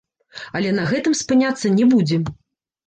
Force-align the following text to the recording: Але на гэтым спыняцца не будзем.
Але 0.59 0.71
на 0.79 0.87
гэтым 0.93 1.19
спыняцца 1.21 1.77
не 1.79 1.85
будзем. 1.95 2.27